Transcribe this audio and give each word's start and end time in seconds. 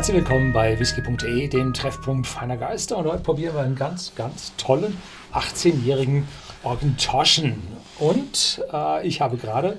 Herzlich 0.00 0.16
willkommen 0.16 0.54
bei 0.54 0.78
whisky.de, 0.78 1.48
dem 1.48 1.74
Treffpunkt 1.74 2.26
feiner 2.26 2.56
Geister. 2.56 2.96
Und 2.96 3.04
heute 3.04 3.22
probieren 3.22 3.54
wir 3.54 3.60
einen 3.60 3.76
ganz, 3.76 4.14
ganz 4.14 4.56
tollen 4.56 4.96
18-jährigen 5.34 6.26
Orgentoschen. 6.62 7.62
Und 7.98 8.64
äh, 8.72 9.06
ich 9.06 9.20
habe 9.20 9.36
gerade 9.36 9.76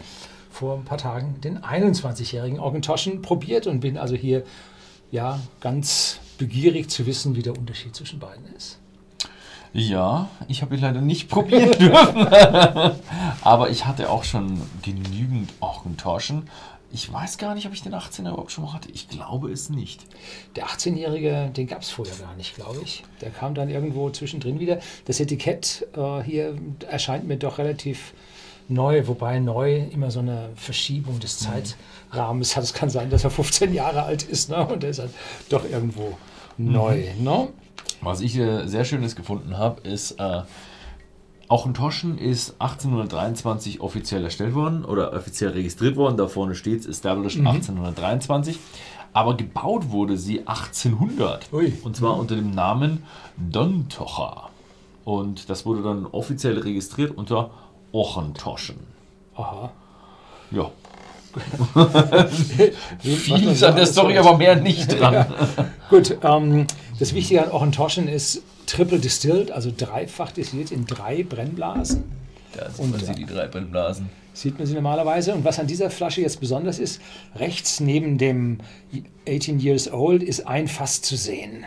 vor 0.51 0.77
ein 0.77 0.85
paar 0.85 0.99
Tagen 0.99 1.41
den 1.41 1.57
21-jährigen 1.57 2.59
Orgentoschen 2.59 3.23
probiert 3.23 3.65
und 3.65 3.79
bin 3.79 3.97
also 3.97 4.13
hier 4.13 4.43
ja 5.09 5.39
ganz 5.59 6.19
begierig 6.37 6.91
zu 6.91 7.07
wissen, 7.07 7.35
wie 7.35 7.41
der 7.41 7.57
Unterschied 7.57 7.95
zwischen 7.95 8.19
beiden 8.19 8.45
ist. 8.55 8.77
Ja, 9.73 10.29
ich 10.47 10.61
habe 10.61 10.75
ihn 10.75 10.81
leider 10.81 11.01
nicht 11.01 11.29
probieren 11.29 11.71
dürfen. 11.71 12.27
Aber 13.41 13.69
ich 13.69 13.85
hatte 13.85 14.09
auch 14.09 14.23
schon 14.23 14.61
genügend 14.81 15.51
Orgentoschen. 15.59 16.49
Ich 16.93 17.11
weiß 17.11 17.37
gar 17.37 17.55
nicht, 17.55 17.65
ob 17.67 17.73
ich 17.73 17.83
den 17.83 17.95
18er 17.95 18.31
überhaupt 18.31 18.51
schon 18.51 18.65
mal 18.65 18.73
hatte. 18.73 18.89
Ich 18.91 19.07
glaube 19.07 19.49
es 19.49 19.69
nicht. 19.69 20.01
Der 20.57 20.65
18-Jährige, 20.65 21.49
den 21.55 21.67
gab 21.67 21.83
es 21.83 21.89
vorher 21.89 22.15
gar 22.17 22.35
nicht, 22.35 22.55
glaube 22.55 22.81
ich. 22.83 23.03
Der 23.21 23.29
kam 23.29 23.55
dann 23.55 23.69
irgendwo 23.69 24.09
zwischendrin 24.09 24.59
wieder. 24.59 24.79
Das 25.05 25.21
Etikett 25.21 25.87
äh, 25.95 26.21
hier 26.21 26.55
erscheint 26.89 27.25
mir 27.25 27.37
doch 27.37 27.59
relativ 27.59 28.13
neu, 28.67 29.07
wobei 29.07 29.39
neu 29.39 29.83
immer 29.91 30.11
so 30.11 30.19
eine 30.19 30.49
Verschiebung 30.55 31.21
des 31.21 31.39
Zeitrahmens 31.39 32.57
hat. 32.57 32.63
Es 32.65 32.73
kann 32.73 32.89
sein, 32.89 33.09
dass 33.09 33.23
er 33.23 33.29
15 33.29 33.73
Jahre 33.73 34.03
alt 34.03 34.23
ist 34.23 34.49
ne? 34.49 34.65
und 34.67 34.83
der 34.83 34.89
ist 34.89 34.99
halt 34.99 35.11
doch 35.49 35.63
irgendwo 35.63 36.17
neu. 36.57 37.05
Ne? 37.19 37.47
Was 38.01 38.21
ich 38.21 38.37
äh, 38.37 38.67
sehr 38.67 38.85
Schönes 38.85 39.15
gefunden 39.15 39.57
habe, 39.57 39.81
ist, 39.81 40.19
äh, 40.19 40.41
auch 41.47 41.65
ein 41.65 41.73
Toschen 41.73 42.17
ist 42.17 42.55
1823 42.59 43.81
offiziell 43.81 44.23
erstellt 44.23 44.55
worden 44.55 44.85
oder 44.85 45.13
offiziell 45.13 45.51
registriert 45.51 45.97
worden. 45.97 46.17
Da 46.17 46.27
vorne 46.27 46.55
steht 46.55 46.79
es 46.79 46.85
Established 46.85 47.39
1823. 47.39 48.57
Aber 49.13 49.35
gebaut 49.35 49.91
wurde 49.91 50.17
sie 50.17 50.47
1800. 50.47 51.51
Ui. 51.51 51.73
Und 51.83 51.97
zwar 51.97 52.17
unter 52.17 52.35
dem 52.35 52.51
Namen 52.51 53.03
Dontocher. 53.35 54.49
Und 55.03 55.49
das 55.49 55.65
wurde 55.65 55.83
dann 55.83 56.05
offiziell 56.05 56.57
registriert 56.57 57.17
unter 57.17 57.51
Ochentoschen. 57.91 58.77
Aha. 59.35 59.71
Ja, 60.51 60.71
viel 62.99 63.47
ist 63.47 63.63
an 63.63 63.75
der 63.75 63.85
Story 63.85 64.17
aber 64.17 64.37
mehr 64.37 64.55
nicht 64.55 64.91
dran. 64.99 65.25
Gut, 65.89 66.17
ähm, 66.23 66.67
das 67.01 67.15
Wichtige 67.15 67.43
an 67.43 67.49
Ochentoschen 67.49 68.07
ist 68.07 68.43
triple 68.67 68.99
distilled, 68.99 69.49
also 69.49 69.73
dreifach 69.75 70.31
destilliert 70.31 70.69
in 70.69 70.85
drei 70.85 71.23
Brennblasen. 71.23 72.03
Da 72.53 72.69
sieht 72.69 72.79
Und, 72.79 72.91
man 72.91 73.03
sie, 73.03 73.15
die 73.15 73.25
drei 73.25 73.47
Brennblasen. 73.47 74.09
Sieht 74.35 74.59
man 74.59 74.67
sie 74.67 74.75
normalerweise. 74.75 75.33
Und 75.33 75.43
was 75.43 75.57
an 75.57 75.65
dieser 75.65 75.89
Flasche 75.89 76.21
jetzt 76.21 76.39
besonders 76.39 76.77
ist, 76.77 77.01
rechts 77.35 77.79
neben 77.79 78.19
dem 78.19 78.59
18 79.27 79.59
Years 79.59 79.91
Old 79.91 80.21
ist 80.21 80.45
ein 80.45 80.67
Fass 80.67 81.01
zu 81.01 81.15
sehen. 81.15 81.65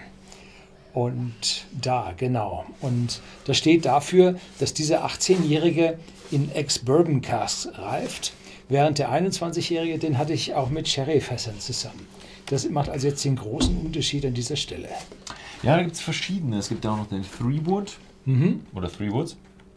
Und 0.93 1.65
da, 1.83 2.15
genau. 2.17 2.65
Und 2.81 3.21
das 3.45 3.57
steht 3.57 3.87
dafür, 3.87 4.37
dass 4.61 4.73
dieser 4.73 5.05
18-Jährige 5.05 5.99
in 6.31 6.53
Ex-Bourbon 6.53 7.23
Casks 7.23 7.71
reift, 7.75 8.35
während 8.69 9.01
der 9.01 9.11
21-Jährige, 9.11 9.99
den 9.99 10.17
hatte 10.17 10.33
ich 10.33 10.55
auch 10.55 10.71
mit 10.71 10.87
Sherry-Fässern 10.87 11.59
zusammen. 11.59 12.07
Das 12.47 12.69
macht 12.69 12.89
also 12.91 13.07
jetzt 13.07 13.25
den 13.25 13.37
großen 13.37 13.77
Unterschied 13.79 14.25
an 14.27 14.35
dieser 14.35 14.57
Stelle. 14.57 14.89
Ja, 15.63 15.77
da 15.77 15.83
gibt 15.83 15.95
es 15.95 16.01
verschiedene. 16.01 16.59
Es 16.59 16.69
gibt 16.69 16.85
ja 16.85 16.93
auch 16.93 16.99
noch 16.99 17.09
den 17.09 17.23
Three 17.23 17.61
Wood 17.65 17.93
Mhm. 18.27 18.61
oder 18.75 18.91
Three 18.91 19.11
Woods. 19.11 19.37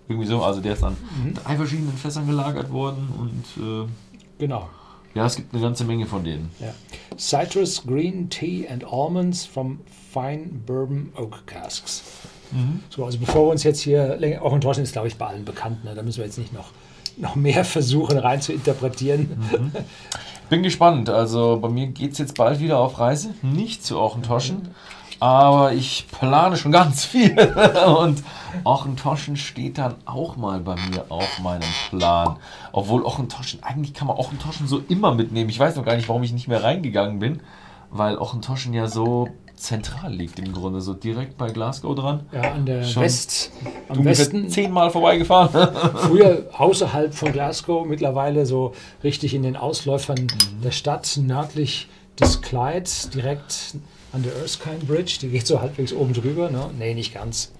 Irgendwie 0.09 0.27
so. 0.27 0.41
Also 0.43 0.61
der 0.61 0.73
ist 0.73 0.83
an 0.83 0.95
drei 1.43 1.55
verschiedenen 1.57 1.93
Fässern 1.97 2.27
gelagert 2.27 2.71
worden 2.71 3.07
und 3.17 3.63
äh, 3.63 3.87
Genau. 4.39 4.69
ja, 5.15 5.25
es 5.25 5.35
gibt 5.35 5.53
eine 5.53 5.61
ganze 5.61 5.83
Menge 5.83 6.05
von 6.05 6.23
denen. 6.23 6.49
Ja. 6.59 6.73
Citrus, 7.17 7.83
Green 7.85 8.29
Tea 8.29 8.67
and 8.69 8.85
Almonds 8.85 9.45
from 9.45 9.79
Fine 10.13 10.45
Bourbon 10.65 11.11
Oak 11.17 11.45
Casks. 11.47 12.03
So, 12.89 13.03
also 13.03 13.17
bevor 13.17 13.47
wir 13.47 13.51
uns 13.51 13.63
jetzt 13.63 13.81
hier 13.81 14.15
länger 14.15 14.41
auch 14.41 14.53
enttäuschen, 14.53 14.81
ist 14.83 14.93
glaube 14.93 15.09
ich 15.09 15.17
bei 15.17 15.25
allen 15.27 15.43
bekannt. 15.43 15.83
Ne? 15.83 15.93
Da 15.95 16.01
müssen 16.01 16.19
wir 16.19 16.25
jetzt 16.25 16.37
nicht 16.37 16.53
noch, 16.53 16.71
noch 17.17 17.35
mehr 17.35 17.65
versuchen 17.65 18.17
rein 18.17 18.41
zu 18.41 18.53
interpretieren. 18.53 19.29
Bin 20.49 20.63
gespannt. 20.63 21.09
Also 21.09 21.59
bei 21.61 21.67
mir 21.67 21.87
geht 21.87 22.13
es 22.13 22.17
jetzt 22.17 22.37
bald 22.37 22.59
wieder 22.59 22.79
auf 22.79 22.99
Reise. 22.99 23.33
Nicht 23.41 23.83
zu 23.83 23.99
Ochentoschen. 23.99 24.69
Aber 25.19 25.73
ich 25.73 26.05
plane 26.11 26.57
schon 26.57 26.71
ganz 26.71 27.03
viel. 27.03 27.37
Und 27.99 28.23
Ochentoschen 28.63 29.35
steht 29.35 29.77
dann 29.77 29.95
auch 30.05 30.37
mal 30.37 30.59
bei 30.59 30.75
mir 30.75 31.05
auf 31.09 31.39
meinem 31.39 31.67
Plan. 31.89 32.37
Obwohl 32.71 33.03
Ochentoschen, 33.03 33.63
eigentlich 33.63 33.93
kann 33.93 34.07
man 34.07 34.17
Ochentoschen 34.17 34.67
so 34.67 34.81
immer 34.87 35.13
mitnehmen. 35.13 35.49
Ich 35.49 35.59
weiß 35.59 35.75
noch 35.75 35.85
gar 35.85 35.95
nicht, 35.95 36.07
warum 36.07 36.23
ich 36.23 36.33
nicht 36.33 36.47
mehr 36.47 36.63
reingegangen 36.63 37.19
bin. 37.19 37.41
Weil 37.97 38.17
Ochentoschen 38.17 38.73
ja 38.73 38.87
so 38.87 39.29
zentral 39.57 40.13
liegt 40.13 40.39
im 40.39 40.53
Grunde. 40.53 40.81
So 40.81 40.93
direkt 40.93 41.37
bei 41.37 41.49
Glasgow 41.49 41.95
dran. 41.95 42.21
Ja, 42.31 42.53
an 42.53 42.65
der 42.65 42.83
Schon 42.83 43.03
West, 43.03 43.51
am 43.89 44.05
Westen, 44.05 44.49
zehnmal 44.49 44.91
vorbeigefahren. 44.91 45.49
früher 45.95 46.45
außerhalb 46.53 47.13
von 47.13 47.31
Glasgow, 47.31 47.85
mittlerweile 47.85 48.45
so 48.45 48.73
richtig 49.03 49.33
in 49.33 49.43
den 49.43 49.57
Ausläufern 49.57 50.27
der 50.63 50.71
Stadt, 50.71 51.19
nördlich 51.21 51.89
des 52.19 52.41
Clydes, 52.41 53.09
direkt 53.09 53.75
an 54.13 54.23
der 54.23 54.35
Erskine 54.35 54.77
Bridge. 54.87 55.17
Die 55.21 55.29
geht 55.29 55.47
so 55.47 55.59
halbwegs 55.59 55.91
oben 55.91 56.13
drüber. 56.13 56.49
Ne? 56.49 56.69
Nee, 56.77 56.93
nicht 56.93 57.13
ganz, 57.13 57.51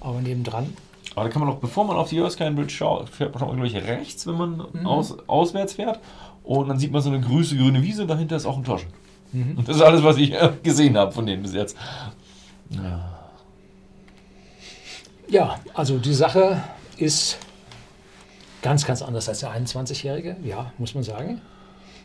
aber 0.00 0.20
nebendran. 0.20 0.74
Aber 1.14 1.24
da 1.24 1.32
kann 1.32 1.40
man 1.40 1.50
auch, 1.50 1.58
bevor 1.58 1.84
man 1.84 1.96
auf 1.96 2.10
die 2.10 2.18
Erskine 2.18 2.52
Bridge 2.52 2.74
schaut, 2.74 3.08
fährt 3.08 3.34
man 3.34 3.40
schon 3.40 3.56
gleich 3.56 3.74
rechts, 3.74 4.26
wenn 4.26 4.36
man 4.36 4.86
aus, 4.86 5.16
auswärts 5.26 5.72
fährt. 5.72 5.98
Und 6.44 6.68
dann 6.68 6.78
sieht 6.78 6.92
man 6.92 7.02
so 7.02 7.10
eine 7.10 7.20
grüße 7.20 7.56
grüne 7.56 7.82
Wiese, 7.82 8.06
dahinter 8.06 8.36
ist 8.36 8.46
auch 8.46 8.56
ein 8.56 8.64
Toschen. 8.64 8.88
Und 9.32 9.68
das 9.68 9.76
ist 9.76 9.82
alles, 9.82 10.02
was 10.02 10.16
ich 10.16 10.34
gesehen 10.62 10.96
habe 10.96 11.12
von 11.12 11.26
denen 11.26 11.42
bis 11.42 11.52
jetzt. 11.52 11.76
Ja, 15.28 15.60
also 15.74 15.98
die 15.98 16.14
Sache 16.14 16.62
ist 16.96 17.38
ganz, 18.62 18.84
ganz 18.86 19.02
anders 19.02 19.28
als 19.28 19.40
der 19.40 19.50
21-Jährige, 19.50 20.36
ja, 20.44 20.72
muss 20.78 20.94
man 20.94 21.04
sagen. 21.04 21.40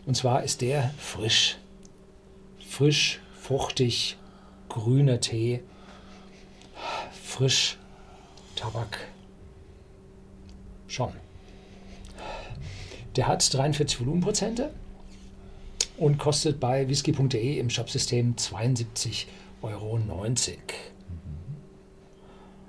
Und 0.06 0.16
zwar 0.16 0.44
ist 0.44 0.61
der 0.61 0.94
frisch. 0.97 1.57
Frisch, 2.67 3.19
fruchtig, 3.40 4.17
grüner 4.67 5.19
Tee, 5.19 5.63
frisch, 7.23 7.78
Tabak. 8.55 9.00
Schon. 10.88 11.13
Der 13.16 13.28
hat 13.28 13.53
43 13.53 14.00
Volumenprozente 14.00 14.73
und 16.03 16.18
kostet 16.18 16.59
bei 16.59 16.90
whisky.de 16.90 17.58
im 17.59 17.69
Shopsystem 17.69 18.36
72,90 18.36 19.25
Euro. 19.62 20.00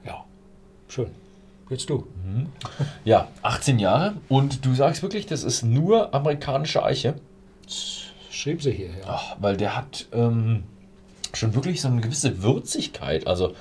Ja, 0.05 0.25
schön. 0.87 1.09
Jetzt 1.69 1.91
du. 1.91 2.06
Ja, 3.05 3.27
18 3.43 3.81
Jahre. 3.81 4.15
Und 4.28 4.65
du 4.65 4.75
sagst 4.75 5.03
wirklich, 5.03 5.27
das 5.27 5.43
ist 5.43 5.65
nur 5.65 6.15
amerikanische 6.15 6.84
Eiche. 6.84 7.17
Schrieb 8.31 8.62
sie 8.62 8.71
hier, 8.71 8.91
ja. 8.91 9.05
Ach, 9.09 9.37
weil 9.41 9.56
der 9.56 9.77
hat 9.77 10.06
ähm, 10.12 10.62
schon 11.33 11.56
wirklich 11.56 11.81
so 11.81 11.89
eine 11.89 12.01
gewisse 12.01 12.41
Würzigkeit. 12.43 13.27
Also, 13.27 13.55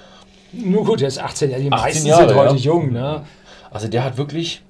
Nur 0.52 0.86
gut, 0.86 1.02
der 1.02 1.08
ist 1.08 1.18
18 1.18 1.50
Jahre. 1.50 1.64
Die 1.64 1.72
18 1.72 1.84
meisten 1.84 2.08
Jahre, 2.08 2.28
sind 2.28 2.38
heute 2.38 2.56
ja. 2.56 2.60
jung, 2.60 2.92
ne? 2.92 3.26
also 3.72 3.88
der 3.88 4.04
hat 4.04 4.18
wirklich. 4.18 4.63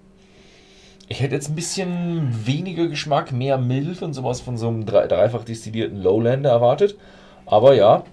Ich 1.08 1.20
hätte 1.22 1.36
jetzt 1.36 1.50
ein 1.50 1.56
bisschen 1.56 2.46
weniger 2.46 2.88
Geschmack, 2.88 3.32
mehr 3.32 3.58
Milch 3.58 4.02
und 4.02 4.14
sowas 4.14 4.42
von 4.42 4.58
so 4.58 4.68
einem 4.70 4.86
drei, 4.86 5.06
dreifach 5.08 5.44
destillierten 5.44 6.02
Lowlander 6.02 6.50
erwartet. 6.50 6.96
Aber 7.46 7.76
ja, 7.76 8.04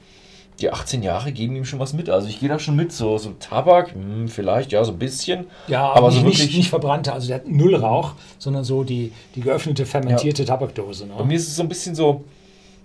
die 0.61 0.71
18 0.71 1.03
Jahre 1.03 1.33
geben 1.33 1.57
ihm 1.57 1.65
schon 1.65 1.79
was 1.79 1.93
mit. 1.93 2.11
Also 2.11 2.29
ich 2.29 2.41
gehe 2.41 2.49
da 2.49 2.59
schon 2.59 2.77
mit. 2.77 2.93
So, 2.93 3.17
so 3.17 3.31
Tabak, 3.39 3.95
hm, 3.95 4.29
vielleicht, 4.29 4.73
ja, 4.73 4.85
so 4.85 4.93
ein 4.93 4.99
bisschen. 4.99 5.47
Ja, 5.69 5.87
aber 5.89 5.99
aber 5.99 6.11
so 6.11 6.21
nicht, 6.21 6.39
wirklich. 6.41 6.57
nicht 6.59 6.69
verbrannte, 6.69 7.13
also 7.13 7.29
der 7.29 7.37
hat 7.37 7.49
null 7.49 7.75
Rauch, 7.77 8.13
sondern 8.39 8.65
so 8.65 8.83
die, 8.85 9.13
die 9.35 9.41
geöffnete, 9.41 9.87
fermentierte 9.87 10.45
Tabakdose. 10.45 11.07
Bei 11.07 11.23
Ne? 11.23 11.29
mir 11.29 11.37
ist 11.37 11.49
es 11.49 11.57
so 11.57 11.63
ein 11.63 11.69
bisschen 11.69 11.95
so 11.95 12.25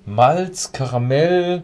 Malz, 0.06 0.72
Karamell, 0.72 1.64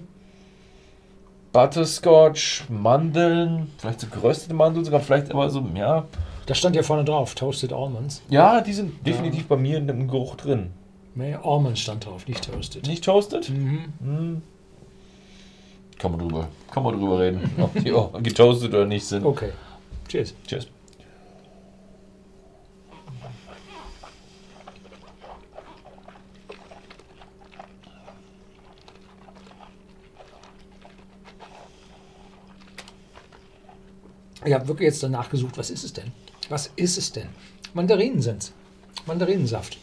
Butterscotch, 1.54 2.64
Mandeln, 2.70 3.72
vielleicht 3.78 4.00
so 4.02 4.08
geröstete 4.08 4.54
Mandeln 4.54 4.84
sogar, 4.86 5.00
vielleicht 5.02 5.32
aber 5.32 5.50
so, 5.50 5.66
ja. 5.76 6.06
Da 6.46 6.56
stand 6.56 6.76
ja 6.76 6.84
vorne 6.84 7.06
drauf, 7.06 7.36
Toasted 7.36 7.72
Almonds. 7.72 8.22
Ja, 8.30 8.62
die 8.62 8.74
sind 8.74 9.06
definitiv 9.06 9.48
bei 9.48 9.58
mir 9.58 9.78
in 9.78 9.88
dem 9.88 10.08
Geruch 10.08 10.36
drin. 10.36 10.72
Nee, 11.14 11.36
Almonds 11.36 11.80
stand 11.80 12.06
drauf, 12.06 12.28
nicht 12.28 12.44
Toasted. 12.50 12.88
Nicht 12.88 13.04
toasted? 13.04 13.50
Mhm. 13.50 13.94
Hm. 14.00 14.42
Kann 15.98 16.12
man 16.12 16.20
drüber, 16.20 16.48
kann 16.72 16.84
man 16.84 16.98
drüber 17.00 17.20
reden, 17.20 17.52
ob 17.62 17.74
die 17.76 17.92
auch 17.92 18.12
getoastet 18.24 18.74
oder 18.74 18.86
nicht 18.86 19.06
sind. 19.06 19.24
Okay. 19.24 19.52
Cheers. 20.08 20.34
Cheers. 20.48 20.68
Ich 34.44 34.54
habe 34.54 34.68
wirklich 34.68 34.88
jetzt 34.88 35.04
danach 35.04 35.30
gesucht, 35.30 35.58
was 35.58 35.70
ist 35.70 35.84
es 35.84 35.94
denn? 35.94 36.12
Was 36.51 36.69
ist 36.75 36.98
es 36.98 37.13
denn? 37.13 37.30
Mandarinen 37.74 38.21
sind. 38.21 38.51
Mandarinensaft. 39.06 39.77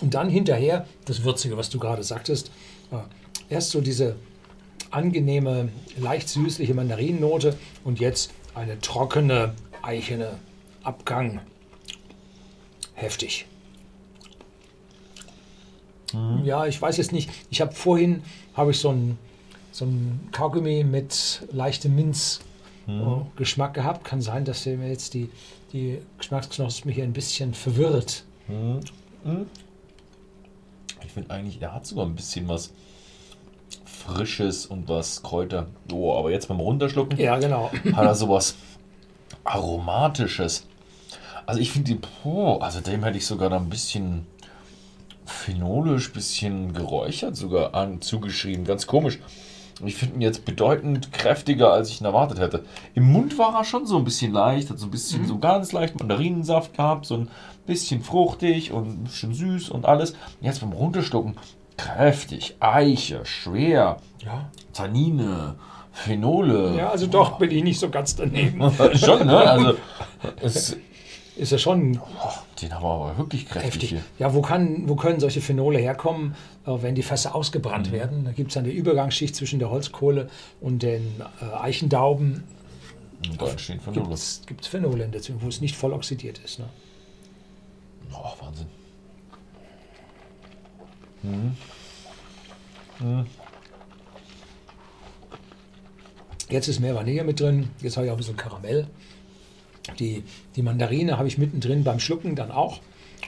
Und 0.00 0.14
dann 0.14 0.30
hinterher 0.30 0.86
das 1.06 1.24
Würzige, 1.24 1.56
was 1.56 1.70
du 1.70 1.80
gerade 1.80 2.04
sagtest. 2.04 2.52
erst 3.48 3.70
so 3.70 3.80
diese 3.80 4.14
angenehme, 4.92 5.70
leicht 5.98 6.28
süßliche 6.28 6.74
Mandarinennote 6.74 7.58
und 7.82 7.98
jetzt 7.98 8.30
eine 8.54 8.78
trockene, 8.78 9.54
eichene 9.82 10.38
Abgang. 10.84 11.40
Heftig. 12.94 13.46
Mhm. 16.12 16.44
Ja, 16.44 16.66
ich 16.66 16.80
weiß 16.80 16.96
jetzt 16.98 17.10
nicht. 17.10 17.28
Ich 17.50 17.60
habe 17.60 17.72
vorhin 17.72 18.22
habe 18.54 18.70
ich 18.70 18.78
so 18.78 18.90
ein, 18.90 19.18
so 19.72 19.84
ein 19.84 20.28
Kaugummi 20.30 20.84
mit 20.84 21.42
leichtem 21.50 21.96
Minzgeschmack 22.86 23.70
Mhm. 23.70 23.74
gehabt. 23.74 24.04
Kann 24.04 24.20
sein, 24.20 24.44
dass 24.44 24.64
der 24.64 24.76
mir 24.76 24.88
jetzt 24.88 25.14
die, 25.14 25.30
die 25.72 25.98
Geschmacksknospen 26.18 26.90
hier 26.90 27.04
ein 27.04 27.12
bisschen 27.12 27.54
verwirrt. 27.54 28.24
Ich 31.04 31.12
finde 31.12 31.30
eigentlich, 31.30 31.60
er 31.60 31.74
hat 31.74 31.86
sogar 31.86 32.06
ein 32.06 32.14
bisschen 32.14 32.48
was 32.48 32.72
Frisches 33.84 34.66
und 34.66 34.88
was 34.88 35.22
Kräuter. 35.22 35.66
Oh, 35.92 36.16
aber 36.18 36.30
jetzt 36.30 36.48
beim 36.48 36.58
Runterschlucken 36.60 37.18
Ja, 37.18 37.38
genau. 37.38 37.70
hat 37.94 38.04
er 38.04 38.14
sowas 38.14 38.56
Aromatisches. 39.44 40.66
Also 41.46 41.60
ich 41.60 41.70
finde 41.72 41.94
die, 41.94 42.00
oh, 42.24 42.58
also 42.58 42.80
dem 42.80 43.04
hätte 43.04 43.18
ich 43.18 43.26
sogar 43.26 43.50
da 43.50 43.56
ein 43.56 43.68
bisschen 43.68 44.26
phenolisch, 45.24 46.12
bisschen 46.12 46.72
geräuchert 46.72 47.36
sogar 47.36 47.74
an, 47.74 48.00
zugeschrieben. 48.00 48.64
Ganz 48.64 48.86
komisch. 48.86 49.18
Ich 49.84 49.96
finde 49.96 50.16
ihn 50.16 50.20
jetzt 50.20 50.44
bedeutend 50.44 51.12
kräftiger, 51.12 51.72
als 51.72 51.88
ich 51.88 52.00
ihn 52.00 52.04
erwartet 52.04 52.38
hätte. 52.38 52.64
Im 52.94 53.10
Mund 53.10 53.38
war 53.38 53.54
er 53.56 53.64
schon 53.64 53.86
so 53.86 53.96
ein 53.96 54.04
bisschen 54.04 54.32
leicht, 54.32 54.70
hat 54.70 54.78
so 54.78 54.86
ein 54.86 54.90
bisschen 54.90 55.26
so 55.26 55.38
ganz 55.38 55.72
leicht 55.72 55.98
Mandarinensaft 55.98 56.74
gehabt, 56.76 57.06
so 57.06 57.16
ein 57.16 57.28
bisschen 57.66 58.02
fruchtig 58.02 58.72
und 58.72 58.88
ein 58.88 59.04
bisschen 59.04 59.34
süß 59.34 59.70
und 59.70 59.86
alles. 59.86 60.14
Jetzt 60.40 60.60
beim 60.60 60.72
Runterschlucken 60.72 61.36
kräftig, 61.76 62.56
Eiche, 62.60 63.24
schwer, 63.24 63.96
Ja, 64.24 64.50
Tannine, 64.72 65.56
Phenole. 65.92 66.76
ja 66.76 66.90
also 66.90 67.06
doch 67.06 67.38
bin 67.38 67.50
ich 67.50 67.64
nicht 67.64 67.80
so 67.80 67.88
ganz 67.88 68.14
daneben. 68.14 68.60
schon, 68.94 69.26
ne? 69.26 69.36
Also, 69.38 69.74
es, 70.42 70.76
Ist 71.36 71.50
ja 71.52 71.56
schon 71.58 71.98
den 72.60 72.74
haben 72.74 72.82
wir 72.82 72.88
aber 72.90 73.18
wirklich 73.18 73.46
kräftig 73.46 73.72
heftig. 73.72 73.88
hier. 73.90 74.02
Ja, 74.18 74.34
wo, 74.34 74.42
kann, 74.42 74.88
wo 74.88 74.96
können 74.96 75.18
solche 75.18 75.40
Phenole 75.40 75.78
herkommen, 75.78 76.34
äh, 76.66 76.70
wenn 76.82 76.94
die 76.94 77.02
Fässer 77.02 77.34
ausgebrannt 77.34 77.88
Mhm. 77.88 77.92
werden? 77.92 78.24
Da 78.24 78.32
gibt 78.32 78.50
es 78.50 78.56
eine 78.56 78.70
Übergangsschicht 78.70 79.34
zwischen 79.34 79.58
der 79.58 79.70
Holzkohle 79.70 80.28
und 80.60 80.82
den 80.82 81.20
äh, 81.40 81.44
Eichendauben. 81.56 82.44
Und 83.28 83.40
da 83.40 83.46
entstehen 83.48 83.80
Phenole. 83.80 84.16
Gibt 84.46 84.60
es 84.60 84.66
Phenole 84.66 85.04
in 85.04 85.12
der 85.12 85.22
Zwischenzeit, 85.22 85.44
wo 85.44 85.48
es 85.48 85.60
nicht 85.60 85.74
voll 85.76 85.92
oxidiert 85.92 86.38
ist. 86.44 86.58
Ne? 86.58 86.66
Oh, 88.12 88.32
Wahnsinn. 88.44 88.66
Jetzt 96.50 96.68
ist 96.68 96.80
mehr 96.80 96.94
Vanille 96.94 97.24
mit 97.24 97.40
drin, 97.40 97.70
jetzt 97.80 97.96
habe 97.96 98.06
ich 98.06 98.10
auch 98.10 98.16
ein 98.16 98.18
bisschen 98.18 98.36
Karamell. 98.36 98.86
Die, 99.98 100.24
die 100.56 100.62
Mandarine 100.62 101.18
habe 101.18 101.28
ich 101.28 101.38
mittendrin 101.38 101.84
beim 101.84 102.00
Schlucken 102.00 102.36
dann 102.36 102.50
auch. 102.50 102.80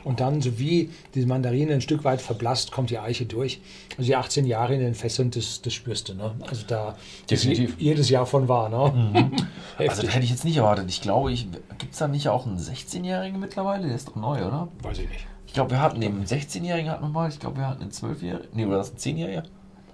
Und 0.03 0.21
dann, 0.21 0.43
so 0.43 0.59
wie 0.59 0.91
die 1.15 1.25
Mandarine 1.25 1.73
ein 1.73 1.81
Stück 1.81 2.05
weit 2.05 2.21
verblasst, 2.21 2.73
kommt 2.73 2.91
die 2.91 2.99
Eiche 2.99 3.25
durch. 3.27 3.61
Also 3.97 4.03
die 4.03 4.17
18 4.17 4.45
Jahre 4.45 4.75
in 4.75 4.81
den 4.81 4.95
Fässern, 4.95 5.31
das, 5.31 5.63
das 5.63 5.73
spürst 5.73 6.09
du. 6.09 6.15
Ne? 6.15 6.35
Also 6.47 6.65
da 6.67 6.97
Definitiv. 7.31 7.77
jedes 7.79 8.11
Jahr 8.11 8.27
von 8.27 8.49
wahr. 8.49 8.69
Ne? 8.69 9.31
Also 9.77 9.91
Heftig. 9.91 10.05
das 10.07 10.15
hätte 10.15 10.25
ich 10.25 10.31
jetzt 10.31 10.45
nicht 10.45 10.57
erwartet. 10.59 10.89
Ich 10.89 11.01
glaube, 11.01 11.33
ich 11.33 11.49
gibt 11.79 11.93
es 11.93 11.99
da 11.99 12.07
nicht 12.07 12.29
auch 12.29 12.47
einen 12.47 12.59
16-Jährigen 12.59 13.41
mittlerweile? 13.41 13.87
Der 13.89 13.97
ist 13.97 14.07
doch 14.07 14.15
neu, 14.15 14.45
oder? 14.45 14.69
Weiß 14.83 14.99
ich 14.99 15.09
nicht. 15.09 15.27
Ich 15.49 15.53
glaube, 15.53 15.73
wir 15.73 15.81
hatten 15.81 16.01
dem 16.01 16.25
16-Jährigen 16.25 16.91
hatten 16.91 17.03
wir 17.03 17.09
mal, 17.09 17.29
ich 17.29 17.41
glaube, 17.41 17.57
wir 17.57 17.67
hatten 17.67 17.83
einen 17.83 17.91
12-Jährigen. 17.91 18.49
Nee, 18.53 18.67
oder 18.67 18.77
das 18.77 18.91
ist 18.91 19.07
ein 19.07 19.17
10-Jähriger? 19.17 19.43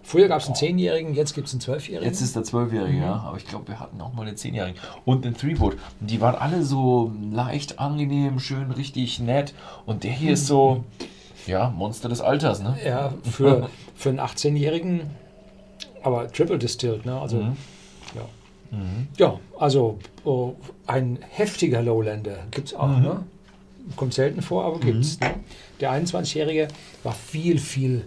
Früher 0.02 0.28
gab 0.28 0.40
es 0.40 0.46
einen 0.46 0.56
10-Jährigen, 0.56 1.14
jetzt 1.14 1.34
gibt 1.34 1.46
es 1.48 1.52
einen 1.52 1.60
12-Jährigen. 1.60 2.04
Jetzt 2.04 2.20
ist 2.20 2.34
der 2.34 2.42
12-Jährige, 2.42 2.98
ja. 2.98 3.16
Aber 3.26 3.36
ich 3.36 3.46
glaube, 3.46 3.68
wir 3.68 3.78
hatten 3.80 4.00
auch 4.00 4.12
mal 4.12 4.24
den 4.26 4.34
10-Jährigen. 4.36 4.76
Und 5.04 5.24
den 5.24 5.34
Threeboot. 5.36 5.76
Die 6.00 6.20
waren 6.20 6.34
alle 6.34 6.64
so 6.64 7.12
leicht 7.30 7.78
angenehm, 7.78 8.40
schön, 8.40 8.70
richtig 8.72 9.20
nett. 9.20 9.54
Und 9.86 10.02
der 10.04 10.10
hier 10.12 10.32
ist 10.32 10.46
so, 10.46 10.84
ja, 11.46 11.70
Monster 11.70 12.08
des 12.08 12.20
Alters, 12.20 12.60
ne? 12.62 12.76
Ja, 12.84 13.12
für, 13.30 13.68
für 13.94 14.08
einen 14.08 14.20
18-Jährigen, 14.20 15.02
aber 16.02 16.30
Triple 16.32 16.58
Distilled, 16.58 17.04
ne? 17.06 17.20
Also, 17.20 17.36
Mhm. 17.36 17.56
ja. 18.14 18.22
Ja, 19.18 19.40
also 19.58 19.98
oh, 20.24 20.54
ein 20.86 21.18
heftiger 21.30 21.82
Lowlander 21.82 22.36
gibt 22.52 22.68
es 22.68 22.74
auch, 22.74 22.86
Mhm. 22.86 23.02
ne? 23.02 23.24
Kommt 23.96 24.14
selten 24.14 24.42
vor, 24.42 24.64
aber 24.64 24.78
gibt's. 24.78 25.18
Ne? 25.18 25.34
Der 25.80 25.90
21-Jährige 25.90 26.68
war 27.02 27.12
viel, 27.12 27.58
viel 27.58 28.04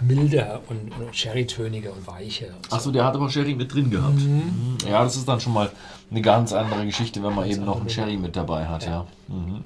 milder 0.00 0.60
und, 0.68 0.92
und 0.98 1.14
sherrytöniger 1.14 1.92
und 1.92 2.06
weicher. 2.06 2.46
so. 2.68 2.76
Achso, 2.76 2.90
der 2.90 3.04
hat 3.04 3.14
aber 3.14 3.28
Sherry 3.28 3.54
mit 3.54 3.72
drin 3.72 3.90
gehabt. 3.90 4.20
Mhm. 4.20 4.78
Ja, 4.88 5.04
das 5.04 5.16
ist 5.16 5.28
dann 5.28 5.40
schon 5.40 5.52
mal 5.52 5.70
eine 6.10 6.22
ganz 6.22 6.52
andere 6.52 6.84
Geschichte, 6.86 7.22
wenn 7.22 7.34
man 7.34 7.48
eben 7.48 7.64
noch 7.64 7.80
einen 7.80 7.88
Sherry 7.88 8.16
mit 8.16 8.36
dabei 8.36 8.66
hat, 8.66 8.86
ja. 8.86 9.06
Mhm. 9.28 9.64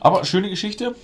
Aber 0.00 0.24
schöne 0.24 0.50
Geschichte. 0.50 0.94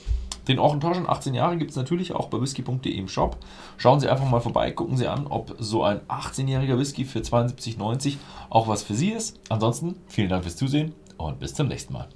Den 0.48 0.58
Orchentoschen 0.58 1.08
18 1.08 1.34
Jahre 1.34 1.56
gibt 1.56 1.70
es 1.70 1.76
natürlich 1.76 2.14
auch 2.14 2.26
bei 2.28 2.40
whisky.de 2.40 2.92
im 2.92 3.06
Shop. 3.06 3.36
Schauen 3.76 4.00
Sie 4.00 4.08
einfach 4.08 4.28
mal 4.28 4.40
vorbei, 4.40 4.72
gucken 4.72 4.96
Sie 4.96 5.06
an, 5.06 5.28
ob 5.28 5.54
so 5.60 5.84
ein 5.84 6.00
18-jähriger 6.08 6.76
Whisky 6.78 7.04
für 7.04 7.20
72,90 7.20 8.16
auch 8.50 8.66
was 8.66 8.82
für 8.82 8.94
Sie 8.94 9.10
ist. 9.10 9.38
Ansonsten 9.50 9.94
vielen 10.08 10.30
Dank 10.30 10.42
fürs 10.42 10.56
Zusehen 10.56 10.94
und 11.16 11.38
bis 11.38 11.54
zum 11.54 11.68
nächsten 11.68 11.92
Mal. 11.92 12.08